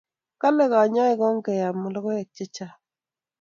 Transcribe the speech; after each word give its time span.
Kale 0.41 0.65
kanyaik 0.71 1.19
okeyam 1.29 1.77
lokoek 1.93 2.29
che 2.35 2.45
chang 2.55 2.75